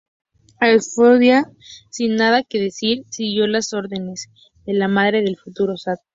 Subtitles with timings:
[0.61, 1.43] Eudoxia
[1.91, 4.31] sin nada que decir, siguió las órdenes
[4.65, 5.99] de la madre del futuro zar.